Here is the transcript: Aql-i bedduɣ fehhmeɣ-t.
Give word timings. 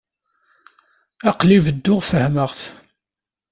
Aql-i 1.29 1.57
bedduɣ 1.65 1.99
fehhmeɣ-t. 2.09 2.61